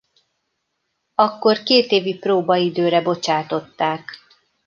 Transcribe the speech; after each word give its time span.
Akkor 1.15 1.63
kétévi 1.63 2.17
próbaidőre 2.17 3.01
bocsátották. 3.01 4.11